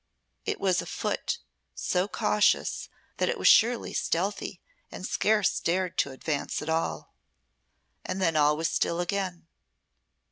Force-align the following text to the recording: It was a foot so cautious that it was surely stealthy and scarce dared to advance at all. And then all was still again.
It 0.45 0.59
was 0.59 0.81
a 0.81 0.87
foot 0.87 1.37
so 1.75 2.07
cautious 2.07 2.89
that 3.17 3.29
it 3.29 3.37
was 3.37 3.47
surely 3.47 3.93
stealthy 3.93 4.59
and 4.91 5.05
scarce 5.05 5.59
dared 5.59 5.95
to 5.99 6.09
advance 6.09 6.59
at 6.63 6.69
all. 6.69 7.13
And 8.03 8.19
then 8.19 8.35
all 8.35 8.57
was 8.57 8.67
still 8.67 8.99
again. 8.99 9.45